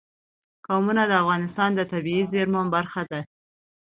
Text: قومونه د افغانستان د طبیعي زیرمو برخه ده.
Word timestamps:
قومونه 0.67 1.03
د 1.07 1.11
افغانستان 1.23 1.69
د 1.75 1.81
طبیعي 1.91 2.23
زیرمو 2.31 2.61
برخه 2.75 3.01
ده. 3.11 3.21